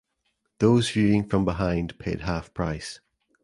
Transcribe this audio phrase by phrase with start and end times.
[0.57, 3.01] Those viewing from behind paid half price.